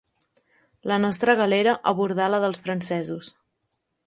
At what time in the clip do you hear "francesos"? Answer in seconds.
2.69-3.31